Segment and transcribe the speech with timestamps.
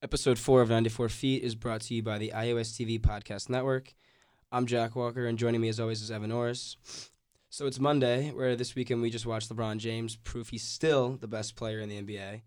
[0.00, 3.94] Episode 4 of 94 Feet is brought to you by the iOS TV Podcast Network.
[4.52, 6.76] I'm Jack Walker, and joining me as always is Evan Norris.
[7.50, 11.26] So it's Monday, where this weekend we just watched LeBron James prove he's still the
[11.26, 12.42] best player in the NBA.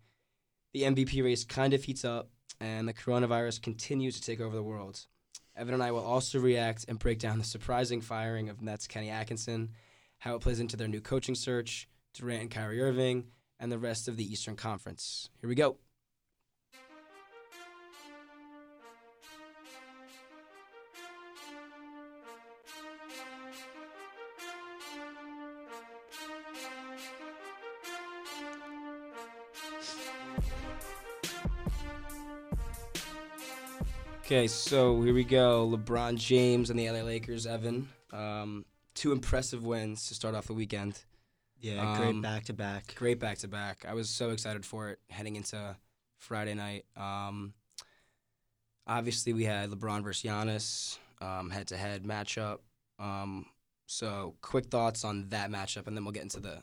[0.72, 4.62] The MVP race kind of heats up, and the coronavirus continues to take over the
[4.62, 5.04] world.
[5.54, 9.10] Evan and I will also react and break down the surprising firing of Nets Kenny
[9.10, 9.72] Atkinson,
[10.20, 13.24] how it plays into their new coaching search, Durant and Kyrie Irving,
[13.60, 15.28] and the rest of the Eastern Conference.
[15.42, 15.76] Here we go.
[34.32, 35.68] Okay, so here we go.
[35.68, 37.90] LeBron James and the LA Lakers, Evan.
[38.14, 38.64] Um,
[38.94, 41.04] two impressive wins to start off the weekend.
[41.60, 42.94] Yeah, great back to back.
[42.94, 43.84] Great back to back.
[43.86, 45.76] I was so excited for it heading into
[46.16, 46.86] Friday night.
[46.96, 47.52] Um,
[48.86, 52.60] obviously, we had LeBron versus Giannis head to head matchup.
[52.98, 53.44] Um,
[53.84, 56.62] so, quick thoughts on that matchup, and then we'll get into the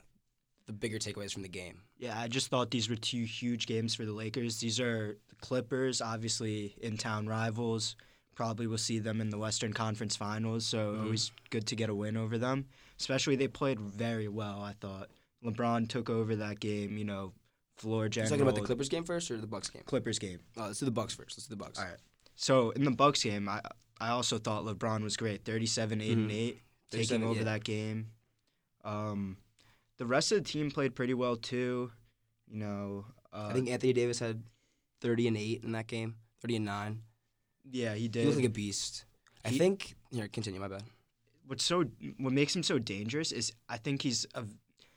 [0.69, 1.81] the bigger takeaways from the game.
[1.97, 4.59] Yeah, I just thought these were two huge games for the Lakers.
[4.59, 7.95] These are the Clippers, obviously in town rivals.
[8.35, 11.03] Probably will see them in the Western Conference Finals, so Mhm.
[11.05, 12.67] always good to get a win over them.
[12.99, 14.61] Especially they played very well.
[14.61, 15.09] I thought
[15.43, 16.97] LeBron took over that game.
[16.99, 17.33] You know,
[17.77, 18.29] floor general.
[18.29, 19.81] talking about the Clippers game first or the Bucks game?
[19.87, 20.39] Clippers game.
[20.55, 21.35] Oh, let's do the Bucks first.
[21.37, 21.79] Let's do the Bucks.
[21.79, 21.97] All right.
[22.35, 23.61] So in the Bucks game, I
[23.99, 25.43] I also thought LeBron was great.
[25.45, 26.33] 37 8 and Mhm.
[26.33, 26.61] 8
[26.91, 27.43] taking over yeah.
[27.45, 28.11] that game.
[28.85, 29.37] Um
[29.99, 31.91] the rest of the team played pretty well too.
[32.47, 34.41] You know, uh, I think Anthony Davis had
[35.01, 37.01] 30 and 8 in that game, 30 and 9.
[37.71, 38.21] yeah, he did.
[38.21, 39.05] He looked like a beast.
[39.45, 40.83] I He- think, here, continue, my bad.
[41.45, 41.83] What's so
[42.17, 44.45] what makes him so dangerous is I think he's a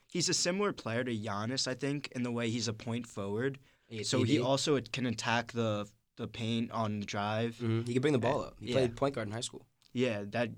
[0.06, 3.58] he's a similar player to Giannis, I think, in the way he's a point forward.
[4.02, 5.86] So he also can attack the
[6.16, 7.56] the paint on the drive.
[7.58, 8.56] hmm He could bring the ball up.
[8.60, 8.72] He Yeah.
[8.74, 9.66] played point guard in high school.
[9.94, 10.50] Yeah, that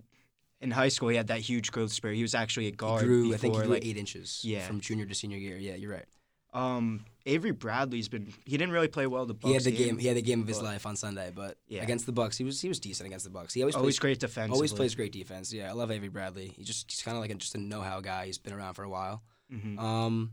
[0.65, 2.17] in high school he had that huge growth spurt.
[2.17, 4.41] He was actually a guard he grew, before I think he grew like eight inches
[4.43, 4.67] Yeah.
[4.67, 5.57] from junior to senior year.
[5.57, 6.07] Yeah, you're right.
[6.55, 8.33] Um, Avery Bradley's been.
[8.45, 9.99] He didn't really play well the Bucks he had the game.
[9.99, 11.83] He had the game of his but- life on Sunday, but Yeah.
[11.83, 13.53] against the Bucks, he was he was decent against the Bucks.
[13.55, 14.55] He always always plays, great defensively.
[14.57, 15.53] always plays great defense.
[15.53, 16.49] Yeah, I love Avery Bradley.
[16.57, 18.27] He just he's kind of like a, just a know-how guy.
[18.27, 19.23] He's been around for a while.
[19.53, 19.79] Mhm.
[19.79, 20.33] Um,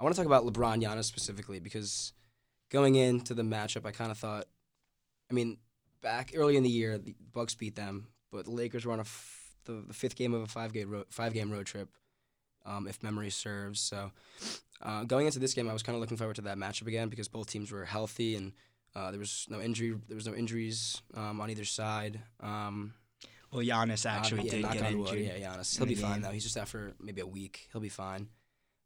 [0.00, 2.12] I want to talk about LeBron Giannis specifically because
[2.70, 4.46] going into the matchup, I kind of thought,
[5.30, 5.58] I mean,
[6.00, 9.02] back early in the year, the Bucks beat them, but the Lakers were on a
[9.02, 9.37] f-
[9.68, 11.88] the, the fifth game of a five game road, five game road trip,
[12.66, 13.78] um, if memory serves.
[13.80, 14.10] So
[14.82, 17.08] uh, going into this game, I was kind of looking forward to that matchup again
[17.08, 18.52] because both teams were healthy and
[18.96, 22.20] uh, there was no injury, there was no injuries um, on either side.
[22.40, 22.94] Um,
[23.52, 25.18] Well, Giannis actually yeah, did get injured.
[25.20, 25.76] Yeah, Giannis.
[25.78, 26.30] He'll be the fine though.
[26.30, 27.68] He's just out for maybe a week.
[27.72, 28.28] He'll be fine.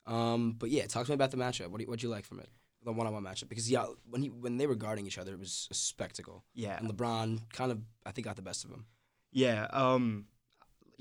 [0.06, 1.68] Um, but yeah, talk to me about the matchup.
[1.68, 2.48] What do you, what'd you like from it?
[2.84, 5.68] The one-on-one matchup because yeah, when he when they were guarding each other, it was
[5.70, 6.42] a spectacle.
[6.54, 8.86] Yeah, And LeBron kind of I think got the best of him.
[9.30, 9.68] yeah.
[9.70, 10.26] Um,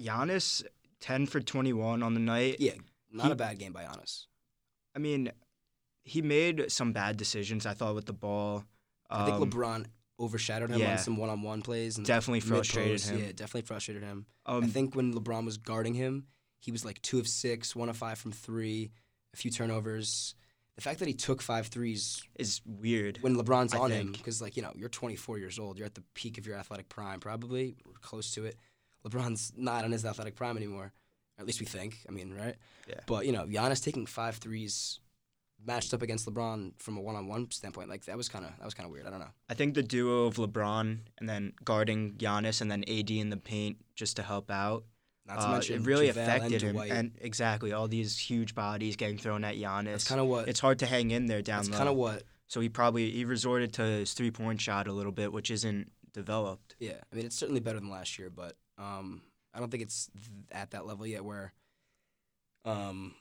[0.01, 0.63] Giannis
[0.99, 2.57] ten for twenty one on the night.
[2.59, 2.73] Yeah,
[3.11, 4.25] not He- a bad game by Giannis.
[4.95, 5.31] I mean,
[6.03, 7.65] he made some bad decisions.
[7.65, 8.65] I thought with the ball.
[9.09, 9.85] I think Um, LeBron
[10.19, 10.93] overshadowed him yeah.
[10.93, 13.19] on some one-on-one plays and Definitely frustrated him.
[13.19, 14.25] Yeah, definitely frustrated him.
[14.45, 16.27] Um, I think when LeBron was guarding him,
[16.59, 18.91] he was like two of six, one of five from three,
[19.33, 20.35] a few turnovers.
[20.75, 23.17] The fact that he took five threes is weird.
[23.21, 25.95] when LeBron's I on him because like you know you're 24 years old, you're at
[25.95, 28.57] the peak of your athletic prime, probably close to it.
[29.05, 30.93] LeBron's not on his athletic prime anymore,
[31.39, 31.99] at least we think.
[32.07, 32.55] I mean, right?
[32.87, 32.99] Yeah.
[33.05, 34.99] But you know, Giannis taking five threes
[35.65, 38.73] matched up against LeBron from a one-on-one standpoint, like that was kind of that was
[38.73, 39.07] kind of weird.
[39.07, 39.31] I don't know.
[39.49, 43.37] I think the duo of LeBron and then guarding Giannis and then AD in the
[43.37, 44.85] paint just to help out.
[45.27, 46.91] Not to uh, mention it really JaVale affected and him.
[46.91, 49.85] And exactly, all these huge bodies getting thrown at Giannis.
[49.85, 50.47] that's kind of what.
[50.47, 51.77] it's hard to hang in there down That's low.
[51.77, 52.23] kind of what.
[52.47, 55.91] So he probably he resorted to his three point shot a little bit, which isn't
[56.11, 56.75] developed.
[56.79, 59.21] Yeah, I mean it's certainly better than last year, but um,
[59.53, 61.53] I don't think it's th- at that level yet where,
[62.65, 63.13] um,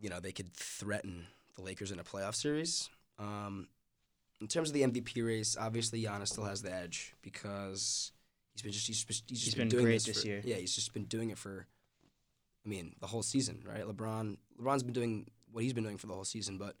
[0.00, 1.26] you know, they could threaten
[1.56, 2.88] the Lakers in a playoff series.
[3.18, 3.68] Um,
[4.40, 8.12] in terms of the MVP race, obviously Giannis still has the edge because
[8.52, 10.26] he's been just he's, just- he's just He's been, been doing great this, this for-
[10.28, 10.40] year.
[10.44, 11.66] Yeah, he's just been doing it for,
[12.64, 13.84] I mean, the whole season, right?
[13.84, 16.74] LeBron LeBron's been doing what he's been doing for the whole season, but.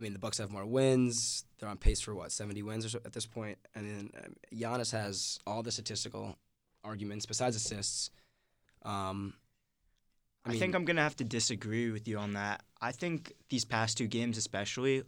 [0.00, 1.44] I mean, the Bucks have more wins.
[1.58, 4.36] They're on pace for what seventy wins or so at this point, and then um,
[4.54, 6.38] Giannis has all the statistical
[6.84, 8.10] arguments besides assists.
[8.84, 9.34] Um,
[10.44, 12.62] I, mean, think I'm gonna have to disagree with you on that.
[12.80, 15.02] I think these past two games, especially,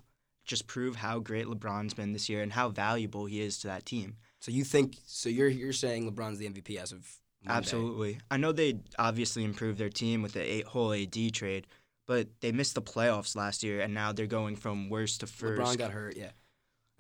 [0.44, 3.87] just prove how great LeBron's been this year and how valuable he is to that
[3.87, 4.17] team.
[4.40, 4.50] so.
[4.50, 5.28] You think so?
[5.28, 7.06] You're you're saying LeBron's the MVP as of
[7.44, 7.56] Monday.
[7.56, 8.19] Absolutely.
[8.31, 11.66] I know they obviously improved their team with the eight whole AD trade,
[12.06, 15.61] but they missed the playoffs last year, and now they're going from worst to first.
[15.61, 16.16] LeBron got hurt.
[16.16, 16.31] Yeah,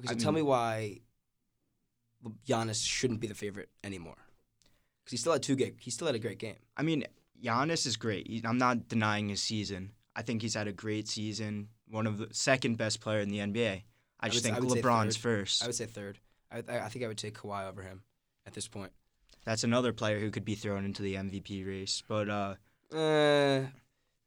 [0.04, 1.00] Okay, so tell me why
[2.46, 4.16] Giannis shouldn't be the favorite anymore.
[5.10, 5.74] Because he still had two game.
[5.80, 6.54] He still had a great game.
[6.76, 7.04] I mean,
[7.42, 8.28] Giannis is great.
[8.28, 9.90] He, I'm not denying his season.
[10.14, 11.66] I think he's had a great season.
[11.88, 13.82] One of the second best player in the NBA.
[14.20, 15.64] I, just think I LeBron's first.
[15.64, 16.18] I would say third.
[16.52, 18.02] I, I think I would take Kawhi over him
[18.46, 18.92] at this point.
[19.44, 22.54] That's another player who could be thrown into the MVP race, but uh,
[22.94, 23.62] uh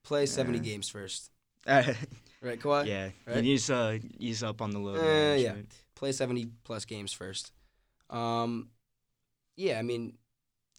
[0.03, 1.29] play seventy uh, games first.
[1.67, 1.95] right,
[2.41, 2.87] Kawhi.
[2.87, 3.35] Yeah, right?
[3.37, 4.97] he needs uh he's up on the load.
[4.97, 5.53] Uh, yeah,
[5.95, 7.51] play seventy plus games first.
[8.09, 8.69] Um,
[9.55, 10.17] yeah, I mean,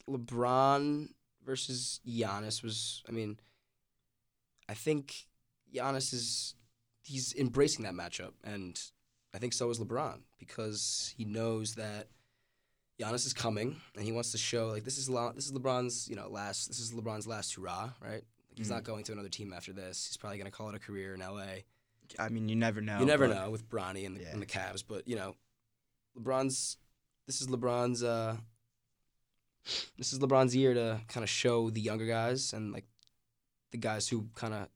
[0.09, 1.09] LeBron
[1.45, 3.03] versus Giannis was.
[3.07, 3.39] I mean,
[4.69, 5.27] I think
[5.73, 6.55] Giannis is
[7.03, 8.79] he's embracing that matchup, and
[9.33, 12.07] I think so is LeBron because he knows that
[12.99, 16.07] Giannis is coming, and he wants to show like this is Le- this is LeBron's
[16.07, 18.11] you know last this is LeBron's last hurrah, right?
[18.11, 18.23] Like,
[18.55, 18.75] he's mm-hmm.
[18.75, 20.07] not going to another team after this.
[20.07, 21.63] He's probably going to call it a career in LA.
[22.19, 22.99] I mean, you never know.
[22.99, 24.29] You never know with Bronny and the, yeah.
[24.31, 25.35] and the Cavs, but you know,
[26.17, 26.77] LeBron's
[27.27, 28.37] this is LeBron's uh
[29.97, 32.85] this is LeBron's year to kind of show the younger guys and like
[33.71, 34.67] the guys who kind of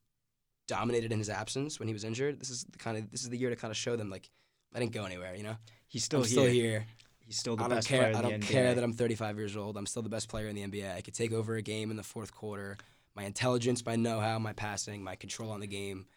[0.68, 2.40] dominated in his absence when he was injured.
[2.40, 4.30] This is the kind of this is the year to kind of show them like
[4.74, 5.36] I didn't go anywhere.
[5.36, 5.58] You know,
[5.88, 6.32] he's still I'm here.
[6.32, 6.86] Still here.
[7.20, 8.16] He's still the I best care, player.
[8.16, 9.78] I don't care that I'm 35 years old.
[9.78, 10.96] I'm still the best player in the NBA.
[10.96, 12.78] I could take over a game in the fourth quarter.
[13.16, 16.08] My intelligence, my know-how, my passing, my control on the game.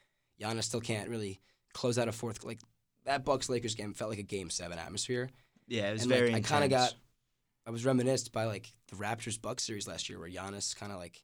[0.41, 1.41] Giannis still can't really
[1.75, 2.45] close out a fourth.
[2.45, 2.61] Like
[3.05, 5.29] that Bucks Lakers game felt like a Game Seven atmosphere.
[5.69, 6.33] Yeah, it was and, very.
[6.33, 6.95] Like, I kind of got.
[7.67, 10.99] I was reminisced by like the Raptors Bucks series last year, where Giannis kind of
[10.99, 11.23] like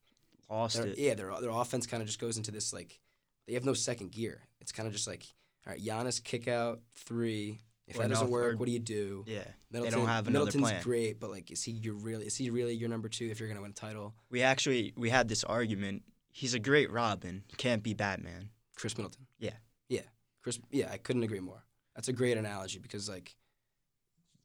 [0.51, 0.99] lost it.
[0.99, 3.01] Yeah, their their offense kind of just goes into this like
[3.47, 4.43] they have no second gear.
[4.61, 5.27] It's kind of just like
[5.67, 7.61] all right, Giannis kick out three.
[7.87, 9.25] If or that doesn't work, or, what do you do?
[9.27, 9.39] Yeah,
[9.71, 10.83] Middleton, they don't have another Middleton's plan.
[10.83, 12.27] great, but like, is he your really?
[12.27, 14.15] Is he really your number two if you're gonna win a title?
[14.29, 16.03] We actually we had this argument.
[16.31, 17.45] He's a great Robin.
[17.57, 18.51] Can't be Batman.
[18.77, 19.27] Khris Middleton.
[19.39, 19.55] Yeah.
[19.89, 20.03] Yeah.
[20.43, 20.61] Khris.
[20.71, 21.65] Yeah, I couldn't agree more.
[21.97, 23.35] That's a great analogy because like,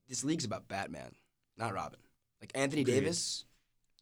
[0.08, 1.12] this league's about Batman,
[1.58, 2.00] not Robin.
[2.42, 3.02] Like Anthony Agreed.
[3.02, 3.46] Davis,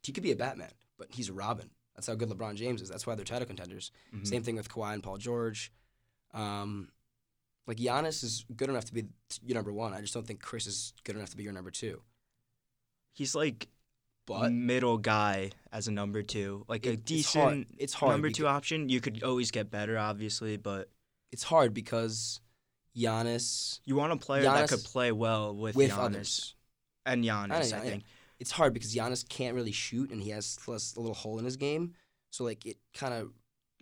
[0.03, 1.69] he could be a Batman, but he's a Robin.
[1.95, 2.89] That's how good LeBron James is.
[2.89, 3.91] That's why they're title contenders.
[4.13, 4.25] Mm-hmm.
[4.25, 5.71] Same thing with Kawhi and Paul George.
[6.33, 6.89] Um,
[7.67, 9.05] like Giannis is good enough to be
[9.43, 9.93] your number one.
[9.93, 12.01] I just don't think Khris is good enough to be your number two.
[13.13, 13.67] He's like
[14.25, 17.65] but middle guy as a number two, like it, a decent it's hard.
[17.77, 18.89] It's hard number two option.
[18.89, 20.89] You could always get better, obviously, but
[21.31, 22.39] it's hard because
[22.95, 23.79] Giannis.
[23.85, 26.55] You want a player Giannis that could play well with, with Giannis others.
[27.05, 27.73] And Giannis.
[27.73, 28.03] I, I think
[28.39, 31.45] it's hard because Giannis can't really shoot, and he has plus a little hole in
[31.45, 31.93] his game.
[32.31, 33.31] So like it kind of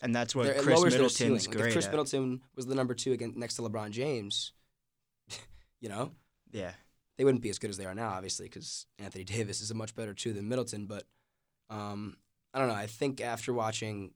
[0.01, 1.55] and that's what Khris Middleton's like.
[1.55, 1.91] If Khris at.
[1.91, 4.53] Middleton was the number two against next to LeBron James,
[5.81, 6.11] you know,
[6.51, 6.71] yeah,
[7.17, 9.75] they wouldn't be as good as they are now, obviously, because Anthony Davis is a
[9.75, 10.85] much better two than Middleton.
[10.85, 11.03] But
[11.69, 12.17] um,
[12.53, 12.75] I don't know.
[12.75, 14.11] I think after watching,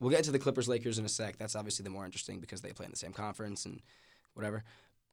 [0.00, 1.36] we'll get into the Clippers Lakers in a sec.
[1.36, 3.80] That's obviously the more interesting because they play in the same conference and
[4.34, 4.64] whatever.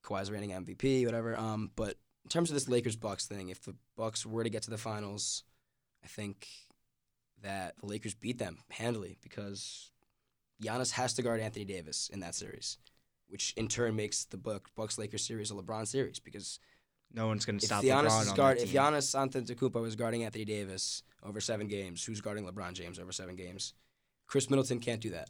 [0.04, 1.38] Kawhi's reigning MVP, whatever.
[1.38, 1.96] Um, but
[2.26, 4.80] in terms of this Lakers Bucks thing, if the Bucks were to get to the
[4.80, 5.44] finals,
[6.04, 6.48] I think
[7.44, 9.92] that the Lakers beat them handily because
[10.62, 12.80] Giannis has to guard Anthony Davis in that series,
[13.28, 16.60] which in turn makes the Bucks Lakers series a LeBron series because
[17.14, 18.22] no one's going to stop Giannis LeBron.
[18.24, 22.74] Is guard, if Giannis Antetokounmpo is guarding Anthony Davis over seven games, who's guarding LeBron
[22.74, 23.76] James over seven games?
[24.26, 25.30] Khris Middleton can't do that.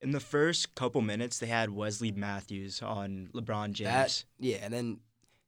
[0.00, 3.90] In the first couple minutes, they had Wesley Matthews on LeBron James.
[3.90, 5.00] That, yeah, and then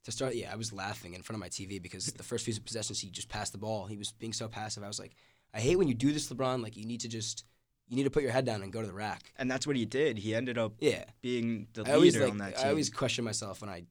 [0.04, 2.58] to start, yeah, I was laughing in front of my TV because the first few
[2.60, 3.86] possessions he just passed the ball.
[3.86, 4.82] He was being so passive.
[4.82, 5.15] I was like,
[5.55, 6.62] I hate when you do this, LeBron.
[6.62, 7.44] Like you need to just
[7.88, 9.32] you need to put your head down and go to the rack.
[9.36, 10.19] And that's what he did.
[10.19, 12.67] He ended up yeah being the I always, leader like, on that team.
[12.67, 13.84] I always question myself when I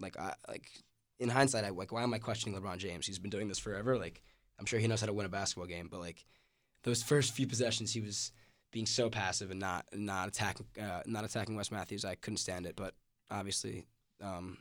[0.00, 0.70] like I like
[1.18, 3.06] in hindsight I like why am I questioning LeBron James?
[3.06, 3.98] He's been doing this forever.
[3.98, 4.22] Like
[4.58, 6.24] I'm sure he knows how to win a basketball game, but like
[6.84, 8.32] those first few possessions he was
[8.72, 12.04] being so passive and not not attacking uh, not attacking Wes Matthews.
[12.04, 12.94] I couldn't stand it, but
[13.30, 13.86] obviously
[14.22, 14.58] um,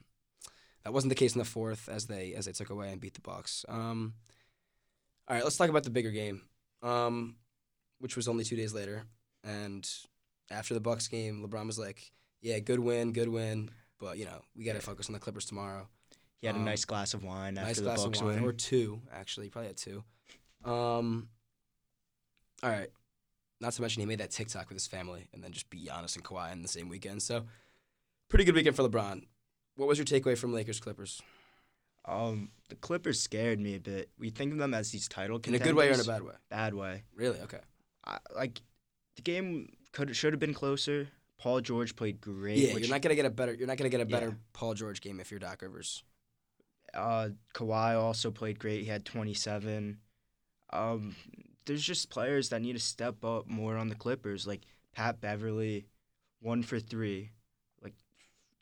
[0.85, 3.15] that wasn't the case in the fourth as they as they took away and beat
[3.15, 3.65] the Bucks.
[3.67, 4.13] Um,
[5.27, 6.43] all right, let's talk about the bigger game,
[6.83, 7.35] um,
[7.99, 9.03] which was only two days later.
[9.43, 9.89] And
[10.51, 12.11] after the Bucks game, LeBron was like,
[12.41, 15.45] "Yeah, good win, good win, but you know we got to focus on the Clippers
[15.45, 15.87] tomorrow."
[16.37, 18.35] He had a um, nice glass of wine nice after glass the Bucks of wine,
[18.35, 19.49] win, or two actually.
[19.49, 20.03] Probably had two.
[20.63, 21.29] Um,
[22.61, 22.89] all right.
[23.61, 26.15] Not to mention he made that TikTok with his family and then just beat Giannis
[26.15, 27.23] and Kawhi in the same weekend.
[27.23, 27.45] So,
[28.27, 29.23] pretty good weekend for LeBron.
[29.75, 31.21] What was your takeaway from Lakers Clippers?
[32.05, 34.09] Um, the Clippers scared me a bit.
[34.17, 35.61] We think of them as these title contenders.
[35.61, 36.33] In a good way or in a bad way?
[36.49, 37.03] Bad way.
[37.15, 37.39] Really?
[37.41, 37.59] Okay.
[38.05, 38.61] I, like
[39.15, 41.09] the game could should have been closer.
[41.37, 42.57] Paul George played great.
[42.57, 43.53] Yeah, you're not gonna get a better.
[43.53, 44.33] You're not gonna get a better yeah.
[44.53, 46.03] Paul George game if you're Doc Rivers.
[46.93, 48.81] Uh, Kawhi also played great.
[48.81, 49.97] He had 27.
[50.71, 51.15] Um,
[51.65, 54.61] there's just players that need to step up more on the Clippers, like
[54.93, 55.87] Pat Beverley,
[56.39, 57.31] one for three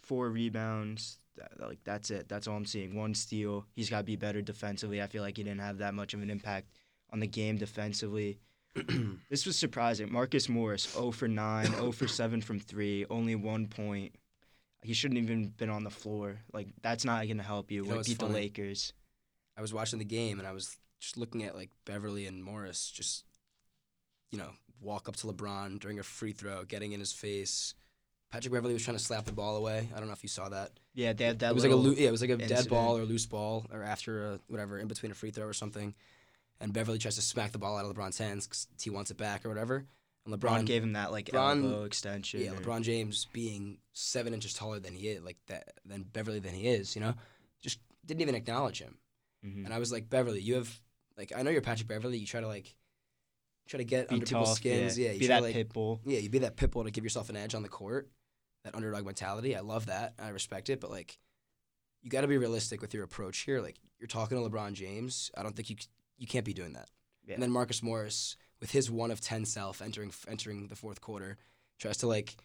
[0.03, 1.19] four rebounds.
[1.57, 2.29] Like that's it.
[2.29, 2.95] That's all I'm seeing.
[2.95, 3.65] One steal.
[3.75, 5.01] He's got to be better defensively.
[5.01, 6.67] I feel like he didn't have that much of an impact
[7.11, 8.39] on the game defensively.
[9.29, 10.11] this was surprising.
[10.11, 14.15] Marcus Morris, 0 for 9, 0 for 7 from 3, only one point.
[14.81, 16.39] He shouldn't even been on the floor.
[16.51, 18.25] Like that's not going to help you, You know beat the?
[18.25, 18.93] Lakers.
[19.57, 22.91] I was watching the game and I was just looking at like Beverley and Morris
[22.91, 23.25] just,
[24.31, 24.49] you know,
[24.81, 27.73] walk up to LeBron during a free throw, getting in his face.
[28.33, 29.87] Patrick Beverley was trying to slap the ball away.
[29.95, 30.71] I don't know if you saw that.
[30.95, 31.51] Yeah, they had that.
[31.51, 33.67] it was like a loo- yeah, it was like a dead ball or loose ball
[33.71, 35.93] or after a whatever in between a free throw or something.
[36.59, 39.17] And Beverley tries to smack the ball out of LeBron's hands because he wants it
[39.17, 39.85] back or whatever.
[40.25, 42.41] And LeBron LeBron, gave him that like LeBron- elbow extension.
[42.41, 46.39] yeah, or- LeBron James being seven inches taller than he is, like that than Beverley
[46.39, 47.13] than he is, you know,
[47.61, 48.97] just didn't even acknowledge him.
[49.45, 49.65] Mhm.
[49.65, 50.75] And I was like, Beverley, you have
[51.19, 52.17] like I know you're Patrick Beverley.
[52.17, 52.73] You try to like
[53.67, 54.97] try to get Be under people's skins.
[54.97, 55.13] Yeah, yeah.
[55.13, 56.01] you Be try that like, pit bull.
[56.03, 58.09] Yeah, you be that pit bull to give yourself an edge on the court.
[58.63, 59.55] That underdog mentality.
[59.55, 60.13] I love that.
[60.17, 60.79] I respect it.
[60.79, 61.17] But like,
[62.01, 63.61] you got to be realistic with your approach here.
[63.61, 65.31] Like, you're talking to LeBron James.
[65.37, 65.75] I don't think you
[66.17, 66.89] you can't be doing that.
[67.25, 67.33] Yeah.
[67.35, 71.37] And then Marcus Morris, with his one of ten self entering entering the fourth quarter,
[71.79, 72.35] tries to like,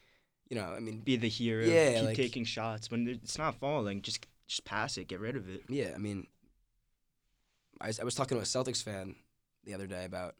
[0.48, 1.64] you know, I mean, Be the hero.
[1.64, 4.02] Yeah, keep like- taking shots when it's not falling.
[4.02, 5.08] Just just pass it.
[5.08, 5.62] Get rid of it.
[5.68, 6.26] Yeah, I mean,
[7.80, 9.14] I, I was talking to a Celtics fan
[9.64, 10.34] the other day about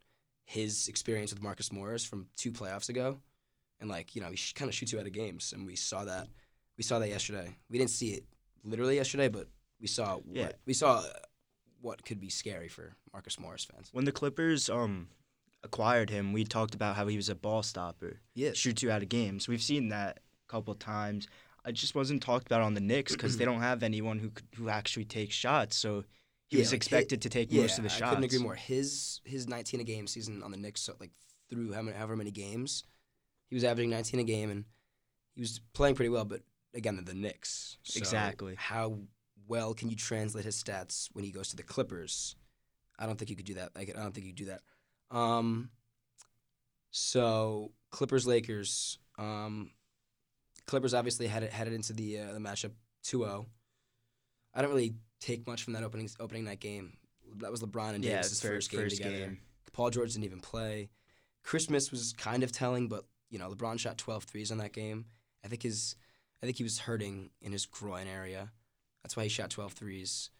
[0.44, 3.18] his experience with Marcus Morris from two playoffs ago,
[3.80, 5.76] and like you know he sh- kind of shoots you out of games, and we
[5.76, 6.28] saw that
[6.76, 7.56] we saw that yesterday.
[7.70, 8.24] We didn't see it
[8.64, 9.48] literally yesterday, but
[9.80, 10.44] we saw Yeah.
[10.46, 11.12] what, we saw uh,
[11.80, 13.88] what could be scary for Marcus Morris fans.
[13.92, 15.08] When the Clippers um
[15.64, 19.02] acquired him, we talked about how he was a ball stopper, Yeah, shoots you out
[19.02, 19.48] of games.
[19.48, 21.26] We've seen that a couple times.
[21.66, 24.68] It just wasn't talked about on the Knicks because they don't have anyone who who
[24.68, 25.76] actually takes shots.
[25.76, 26.04] So
[26.48, 28.02] he Yeah, was like, expected to take yeah, most of the shots.
[28.02, 28.54] I couldn't agree more.
[28.54, 31.10] His his 19 a game season on the Knicks, so, like
[31.50, 32.84] through however many games,
[33.48, 34.64] he was averaging 19 a game, and
[35.34, 36.24] he was playing pretty well.
[36.24, 36.42] But
[36.74, 37.78] again, they're the Knicks.
[37.82, 38.54] So Exactly.
[38.56, 38.98] How
[39.46, 42.36] well can you translate his stats when he goes to the Clippers?
[42.98, 43.70] I don't think you could do that.
[43.76, 45.16] I don't think you could do that.
[45.16, 45.70] Um,
[46.90, 48.98] so Clippers Lakers.
[49.18, 49.70] Um,
[50.66, 52.72] Clippers obviously had it headed into the uh, the matchup
[53.04, 53.46] 2-0.
[54.54, 56.96] I don't really take much from that opening opening night game.
[57.38, 59.18] That was LeBron and yeah, Davis' fir- first game together.
[59.18, 59.38] game.
[59.72, 60.88] Paul George didn't even play.
[61.44, 65.06] Christmas was kind of telling, but you know LeBron shot 12 threes on that game.
[65.44, 65.96] I think his,
[66.42, 68.50] I think he was hurting in his groin area.
[69.02, 70.30] That's why he shot 12 threes.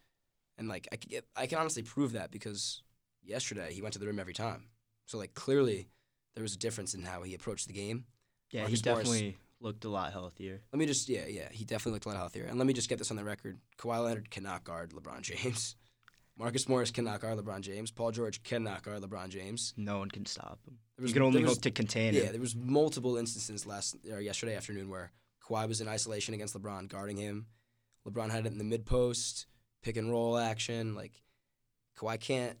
[0.57, 2.83] And like I could get, I can honestly prove that because
[3.23, 4.65] yesterday he went to the rim every time.
[5.05, 5.87] So like clearly
[6.35, 8.05] there was a difference in how he approached the game.
[8.51, 10.61] Yeah, Marcus he Morris- definitely looked a lot healthier.
[10.71, 12.45] Let me just yeah yeah he definitely looked a lot healthier.
[12.45, 15.75] And let me just get this on the record: Kawhi Leonard cannot guard LeBron James.
[16.39, 17.91] Marcus Morris cannot guard LeBron James.
[17.91, 19.73] Paul George cannot guard LeBron James.
[19.75, 20.79] No one can stop him.
[20.95, 22.31] There was- you can only was- hope to contain Yeah, him.
[22.31, 25.11] there was multiple instances last or yesterday afternoon where
[25.43, 27.47] Kawhi was in isolation against LeBron, guarding him.
[28.07, 29.47] LeBron had it in the mid post,
[29.81, 30.95] pick and roll action.
[30.95, 31.21] Like
[31.97, 32.57] Kawhi can't.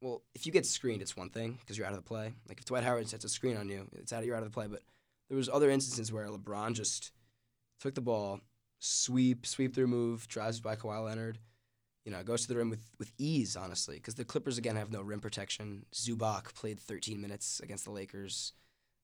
[0.00, 2.34] Well, if you get screened, it's one thing because you're out of the play.
[2.48, 4.24] Like if Dwight Howard sets a screen on you, it's out.
[4.24, 4.66] You're out of the play.
[4.66, 4.82] But
[5.28, 7.12] there was other instances where LeBron just
[7.78, 8.40] took the ball,
[8.80, 11.38] sweep, sweep through move, drives by Kawhi Leonard.
[12.04, 14.90] You know, goes to the rim with, with ease, honestly, because the Clippers again have
[14.90, 15.86] no rim protection.
[15.94, 18.52] Zubac played 13 minutes against the Lakers.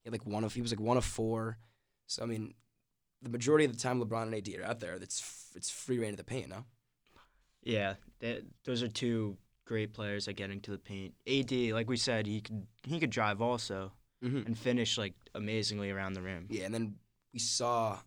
[0.02, 1.58] He had like one of he was like one of four.
[2.06, 2.54] So I mean,
[3.22, 4.98] the majority of the time LeBron and AD are out there.
[4.98, 6.64] That's f- it's free reign of the paint, no?
[7.62, 11.14] Yeah, that, those are two great players at getting to the paint.
[11.28, 13.92] AD, like we said, he could he could drive also
[14.24, 14.46] Mm-hmm.
[14.46, 16.46] and finish like amazingly around the rim.
[16.50, 16.96] Yeah, and then
[17.32, 17.98] we saw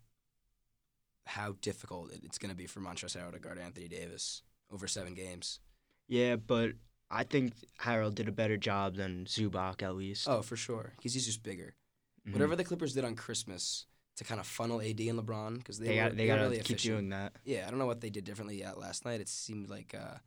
[1.26, 5.14] how difficult it's going to be for Montrezl Harrell to guard Anthony Davis over seven
[5.14, 5.60] games.
[6.08, 6.72] Yeah, but
[7.10, 10.28] I think Harrell did a better job than Zubac at least.
[10.30, 11.76] Oh, for sure, because he's just bigger.
[12.28, 12.34] Mhm.
[12.34, 13.86] Whatever the Clippers did on Christmas
[14.18, 16.42] to kind of funnel AD and LeBron, because they, they were, got they were gotta
[16.44, 16.94] really keep efficient.
[16.94, 17.34] doing that.
[17.44, 19.22] Yeah, I don't know what they did differently at last night.
[19.22, 20.18] It seemed like uh,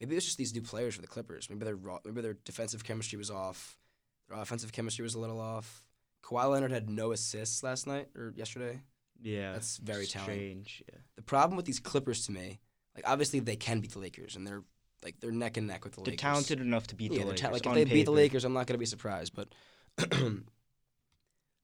[0.00, 1.48] maybe it was just these new players for the Clippers.
[1.50, 3.76] Maybe their maybe their defensive chemistry was off.
[4.28, 5.82] Their offensive chemistry was a little off.
[6.24, 8.80] Kawhi Leonard had no assists last night or yesterday.
[9.20, 10.26] Yeah, That's very telling.
[10.26, 10.82] strange.
[10.88, 10.98] Yeah.
[11.16, 12.60] The problem with these Clippers to me,
[12.94, 14.62] like obviously they can beat the Lakers and they're
[15.04, 16.12] like they're neck and neck with the Lakers.
[16.12, 17.40] They're talented enough to beat yeah, the Lakers.
[17.40, 18.12] ta- like if they beat the.
[18.12, 19.34] Lakers, I'm not going to be surprised.
[19.34, 19.48] But
[19.96, 20.42] the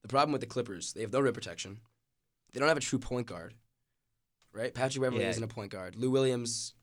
[0.09, 1.79] problem with the Clippers, they have no rim protection.
[2.53, 3.55] They don't have a true point guard,
[4.53, 4.75] right?
[4.75, 5.31] Patrick Beverley Yeah.
[5.31, 5.97] isn't a point guard.
[5.97, 6.75] Lou Williams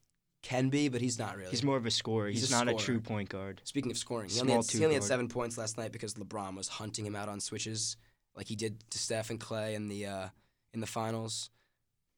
[0.43, 1.49] can be, but he's not really.
[1.49, 2.27] He's more of a scorer.
[2.27, 2.75] He's He's, a not scorer.
[2.75, 3.61] a true point guard.
[3.63, 6.55] Speaking of scoring, he only, had, he only had seven points last night because LeBron
[6.55, 7.97] was hunting him out on switches,
[8.35, 10.27] like he did to Steph and Clay in the uh,
[10.73, 11.49] in the finals.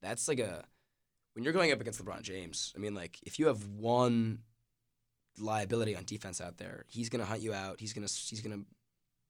[0.02, 0.66] That's like a
[1.38, 2.74] when you're going up against LeBron James.
[2.76, 4.40] I mean, like if you have one
[5.38, 7.80] liability on defense out there, he's gonna hunt you out.
[7.80, 8.64] He's gonna he's gonna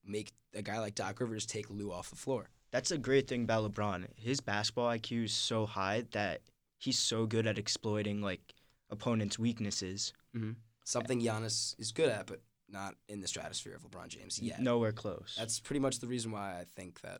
[0.05, 2.47] make a guy like Doc Rivers take Lou off the floor.
[2.71, 4.05] That's a great thing about LeBron.
[4.15, 6.43] His basketball IQ is so high that
[6.77, 8.53] he's so good at exploiting like
[8.89, 10.13] opponents' weaknesses.
[10.33, 10.51] Mm-hmm.
[10.85, 14.61] Something Giannis is good at, but not in the stratosphere of LeBron James yet.
[14.61, 15.35] Nowhere close.
[15.37, 17.19] That's pretty much the reason why I think that.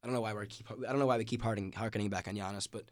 [0.00, 0.70] I don't know why we keep.
[0.70, 2.84] I don't know why we keep harkening back on Giannis, but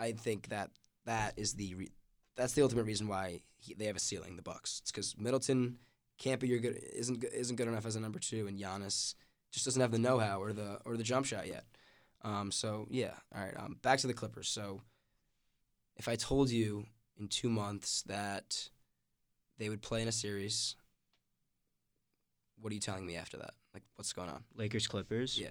[0.00, 0.70] I think that
[1.04, 1.92] that is the re-
[2.36, 4.36] that's the ultimate reason why he, they have a ceiling.
[4.36, 4.80] The Bucks.
[4.82, 5.76] It's because Middleton
[6.18, 9.14] can't be your good isn't isn't good enough as a number two, and Giannis
[9.52, 11.64] just doesn't have the know how or the or the jump shot yet.
[12.22, 13.54] Um, so yeah, all right.
[13.56, 14.48] Um, back to the Clippers.
[14.48, 14.80] So
[15.96, 16.86] if I told you
[17.18, 18.70] in two months that
[19.58, 20.76] they would play in a series,
[22.60, 23.52] what are you telling me after that?
[23.74, 24.44] Like, what's going on?
[24.54, 25.38] Lakers Clippers.
[25.38, 25.48] Yeah.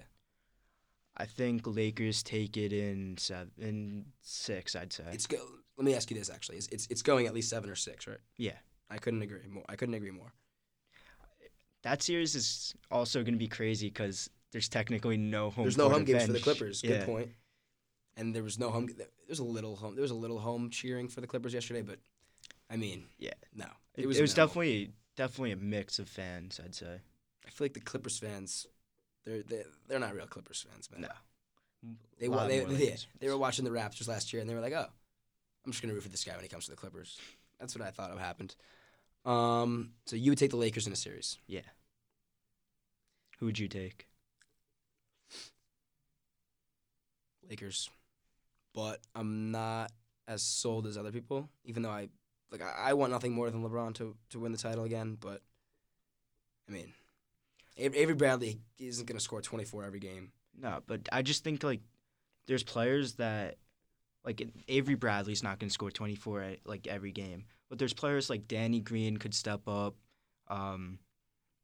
[1.16, 4.74] I think Lakers take it in seven, in six.
[4.74, 5.38] I'd say it's go.
[5.76, 8.06] Let me ask you this: actually, it's, it's it's going at least seven or six,
[8.06, 8.18] right?
[8.36, 8.56] Yeah.
[8.90, 9.64] I couldn't agree more.
[9.68, 10.32] I couldn't agree more.
[11.82, 15.64] That series is also going to be crazy because there's technically no home.
[15.64, 16.82] There's no home games for the Clippers.
[16.82, 17.06] Good yeah.
[17.06, 17.30] point.
[18.16, 18.88] And there was no home.
[19.26, 19.94] There's a little home.
[19.94, 22.00] There was a little home cheering for the Clippers yesterday, but
[22.68, 24.18] I mean, yeah, no, it, it was.
[24.18, 26.60] It was definitely definitely a mix of fans.
[26.62, 27.00] I'd say.
[27.46, 28.66] I feel like the Clippers fans,
[29.24, 31.02] they're they, they're not real Clippers fans, man.
[31.02, 31.08] No.
[32.18, 34.86] They they, they, they were watching the Raptors last year, and they were like, "Oh,
[35.64, 37.18] I'm just gonna root for this guy when he comes to the Clippers."
[37.58, 38.54] That's what I thought would happened.
[39.24, 41.38] Um, so you would take the Lakers in a series?
[41.46, 41.60] Yeah.
[43.38, 44.06] Who would you take?
[47.48, 47.90] Lakers,
[48.74, 49.90] but I'm not
[50.28, 51.48] as sold as other people.
[51.64, 52.08] Even though I
[52.52, 55.16] like, I, I want nothing more than LeBron to to win the title again.
[55.18, 55.42] But
[56.68, 56.92] I mean,
[57.80, 60.32] Avery Bradley isn't going to score 24 every game.
[60.58, 61.80] No, but I just think like
[62.46, 63.56] there's players that
[64.24, 68.28] like Avery Bradley's not going to score 24 at, like every game, but there's players
[68.28, 69.94] like Danny Green could step up.
[70.48, 70.98] Um,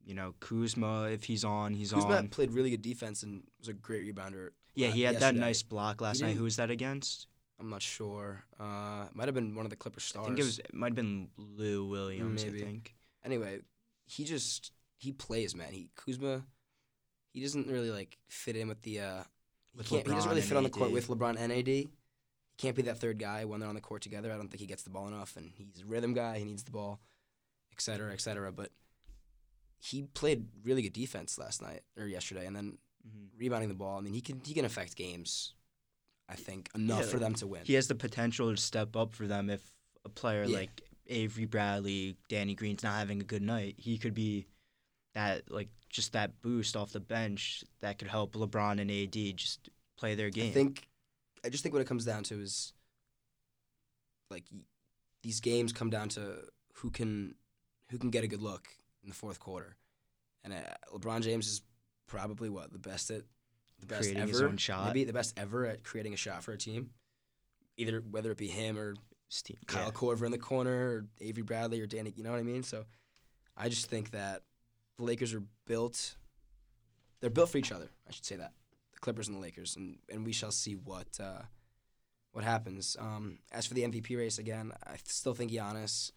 [0.04, 2.00] you know, Kuzma if he's on, he's on.
[2.00, 2.28] Kuzma on.
[2.28, 4.50] played really good defense and was a great rebounder.
[4.74, 5.38] Yeah, he had yesterday.
[5.38, 6.36] that nice block last night.
[6.36, 7.26] Who was that against?
[7.58, 8.44] I'm not sure.
[8.60, 10.24] Uh, might have been one of the Clipper stars.
[10.24, 10.58] I think it was.
[10.58, 12.44] It might have been Lou Williams.
[12.44, 12.62] Maybe.
[12.62, 12.94] I think.
[13.24, 13.60] Anyway,
[14.06, 14.72] he just
[15.06, 15.72] he plays, man.
[15.72, 16.42] He Kuzma,
[17.32, 19.00] he doesn't really like fit in with the.
[19.00, 19.22] Uh,
[19.76, 21.68] with he, he doesn't really fit on the court with LeBron and AD.
[21.68, 21.88] He
[22.58, 24.32] can't be that third guy when they're on the court together.
[24.32, 26.38] I don't think he gets the ball enough, and he's a rhythm guy.
[26.38, 26.98] He needs the ball,
[27.72, 28.50] et cetera, et cetera.
[28.50, 28.70] But
[29.78, 33.38] he played really good defense last night or yesterday, and then mm-hmm.
[33.38, 33.98] rebounding the ball.
[33.98, 35.54] I mean, he can he can affect games.
[36.28, 37.60] I think enough yeah, for them to win.
[37.64, 39.62] He has the potential to step up for them if
[40.04, 40.56] a player yeah.
[40.56, 43.76] like Avery Bradley, Danny Green's not having a good night.
[43.78, 44.46] He could be
[45.16, 49.70] that like just that boost off the bench that could help LeBron and AD just
[49.96, 50.50] play their game.
[50.50, 50.86] I think
[51.42, 52.74] I just think what it comes down to is
[54.30, 54.44] like
[55.22, 56.34] these games come down to
[56.74, 57.34] who can
[57.90, 58.68] who can get a good look
[59.02, 59.76] in the fourth quarter.
[60.44, 60.58] And uh,
[60.94, 61.62] LeBron James is
[62.06, 63.22] probably what the best at
[63.80, 64.88] the best creating ever, his own shot.
[64.88, 66.90] Maybe the best ever at creating a shot for a team.
[67.78, 68.96] Either whether it be him or
[69.30, 69.90] Steve, Kyle yeah.
[69.92, 72.62] Korver in the corner or Avery Bradley or Danny, you know what I mean?
[72.62, 72.84] So
[73.56, 74.42] I just think that
[74.98, 76.16] the Lakers are built
[77.20, 77.88] they're built for each other.
[78.06, 78.52] I should say that.
[78.92, 81.42] The Clippers and the Lakers and and we shall see what uh,
[82.32, 82.96] what happens.
[82.98, 86.12] Um, as for the MVP race again, I still think Giannis.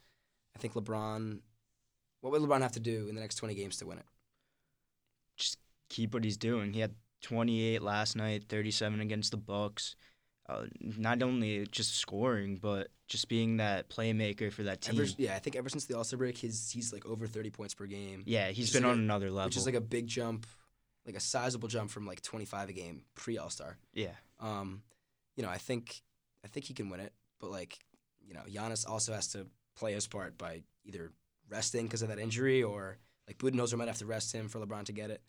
[0.56, 1.39] I think LeBron
[2.22, 4.06] what would LeBron have to do in the next 20 games to win it?
[5.38, 5.58] Just
[5.89, 6.74] keep what he's doing.
[6.74, 9.96] He had 28 last night, 37 against the Bucks.
[10.49, 14.99] Uh, not only just scoring, but just being that playmaker for that team.
[14.99, 17.51] Ever, yeah, I think ever since the All Star break, he's he's like over 30
[17.51, 18.23] points per game.
[18.25, 20.47] Yeah, he's been like on a, another level, which is like a big jump,
[21.05, 23.77] like a sizable jump from like 25 a game pre All Star.
[23.93, 24.15] Yeah.
[24.39, 24.81] Um,
[25.35, 26.01] you know, I think
[26.43, 27.77] I think he can win it, but like,
[28.27, 31.12] you know, Giannis also has to play his part by either
[31.47, 34.85] resting because of that injury, or like Budenholzer might have to rest him for LeBron
[34.85, 35.21] to get it,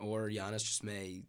[0.00, 1.24] or Giannis just may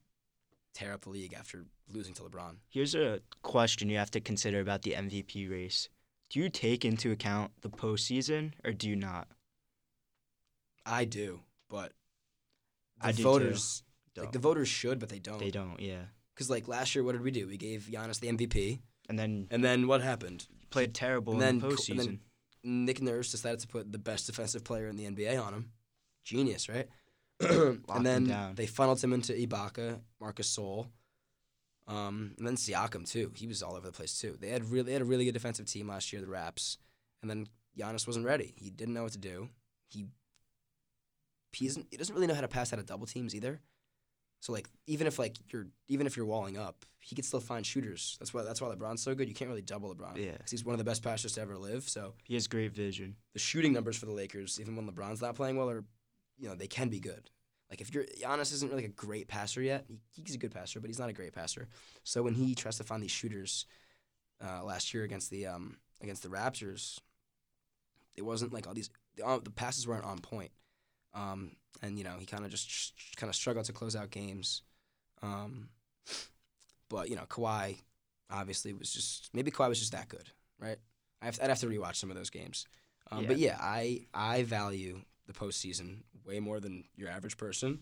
[0.76, 2.58] tear up the league after losing to LeBron.
[2.70, 5.90] Here's a question you have to consider about the MVP race.
[6.30, 9.28] Do you take into account the postseason or do you not?
[10.86, 11.94] I do, but
[13.02, 13.84] the I voters,
[14.16, 15.40] like the voters should, but they don't.
[15.40, 16.04] They don't, yeah.
[16.34, 17.48] Because like last year, what did we do?
[17.48, 20.46] We gave Giannis the MVP, and then and then what happened?
[20.70, 21.90] Played terrible and in then, the postseason.
[21.90, 22.20] And then
[22.86, 25.72] Nick Nurse decided to put the best defensive player in the NBA on him.
[26.24, 26.88] Genius, right?
[27.40, 30.88] and then they funneled him into Ibaka, Marcus Gasol,
[31.88, 33.32] um, and then Siakam too.
[33.36, 34.38] He was all over the place too.
[34.40, 36.78] They had really they had a really good defensive team last year, the Raps,
[37.22, 38.54] and then Giannis wasn't ready.
[38.58, 39.50] He didn't know what to do.
[39.90, 40.06] He
[41.54, 43.62] he doesn't he doesn't really know how to pass out of double teams either.
[44.40, 47.66] So like even if like you're even if you're walling up, he could still find
[47.66, 48.16] shooters.
[48.20, 49.28] That's why that's why LeBron's so good.
[49.28, 50.18] You can't really double LeBron.
[50.18, 51.88] Yeah, because he's one of the best passers to ever live.
[51.88, 53.16] So he has great vision.
[53.34, 55.84] The shooting numbers for the Lakers, even when LeBron's not playing well, are
[56.38, 57.30] you know they can be good.
[57.70, 59.86] Like if you're Giannis isn't really a great passer yet.
[59.88, 61.68] He, he's a good passer, but he's not a great passer.
[62.04, 63.66] So when he tries to find these shooters
[64.44, 67.00] uh, last year against the um, against the Raptors,
[68.16, 70.52] it wasn't like all these the, uh, the passes weren't on point.
[71.14, 74.12] Um, and you know he kind of just sh- kind of struggled to close out
[74.12, 74.62] games.
[75.22, 75.70] Um,
[76.90, 77.78] but you know Kawhi
[78.30, 80.78] obviously was just maybe Kawhi was just that good, right?
[81.22, 82.68] I have, I'd have to rewatch some of those games.
[83.12, 83.28] Um, Yeah.
[83.28, 87.80] But yeah, I I value the postseason way more than your average person